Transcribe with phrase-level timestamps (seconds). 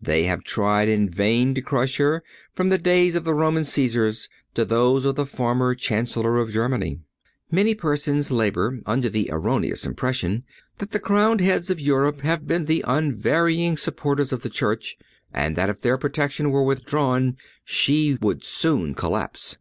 [0.00, 2.22] They have tried in vain to crush her,
[2.54, 7.00] from the days of the Roman Cæsars to those of the former Chancellor of Germany.
[7.50, 10.44] Many persons labor under the erroneous impression
[10.78, 14.96] that the crowned heads of Europe have been the unvarying supporters of the Church,
[15.34, 19.58] and that if their protection were withdrawn she would soon collapse.